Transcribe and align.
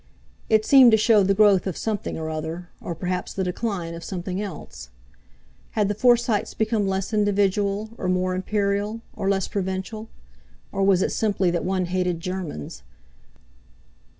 It 0.49 0.65
seemed 0.65 0.89
to 0.93 0.97
show 0.97 1.21
the 1.21 1.35
growth 1.35 1.67
of 1.67 1.77
something 1.77 2.17
or 2.17 2.31
other—or 2.31 2.95
perhaps 2.95 3.35
the 3.35 3.43
decline 3.43 3.93
of 3.93 4.03
something 4.03 4.41
else. 4.41 4.89
Had 5.73 5.89
the 5.89 5.93
Forsytes 5.93 6.55
become 6.55 6.87
less 6.87 7.13
individual, 7.13 7.91
or 7.99 8.07
more 8.07 8.33
Imperial, 8.33 9.01
or 9.13 9.29
less 9.29 9.47
provincial? 9.47 10.09
Or 10.71 10.81
was 10.81 11.03
it 11.03 11.11
simply 11.11 11.51
that 11.51 11.63
one 11.63 11.85
hated 11.85 12.19
Germans?... 12.19 12.81